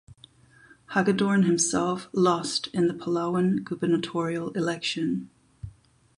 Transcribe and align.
Hagedorn 0.95 1.43
himself 1.43 2.09
lost 2.11 2.69
in 2.73 2.87
the 2.87 2.95
Palawan 2.95 3.63
gubernatorial 3.63 4.49
election. 4.53 5.29